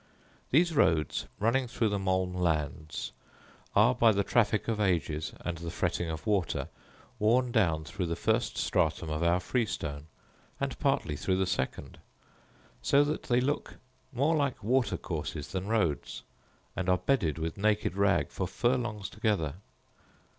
[0.49, 3.11] These roads, running through the malm lands,
[3.75, 6.69] are, by the traffic of ages, and the fretting of water,
[7.19, 10.07] worn down through the first stratum of our freestone,
[10.59, 11.99] and partly through the second;
[12.81, 13.75] so that they look
[14.11, 16.23] more like water courses than roads;
[16.75, 19.53] and are bedded with naked rag for furlongs together.